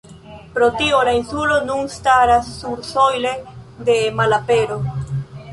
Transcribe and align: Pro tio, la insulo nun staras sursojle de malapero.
Pro 0.53 0.69
tio, 0.79 1.01
la 1.09 1.13
insulo 1.17 1.59
nun 1.67 1.91
staras 1.97 2.49
sursojle 2.63 3.37
de 3.91 3.99
malapero. 4.23 4.83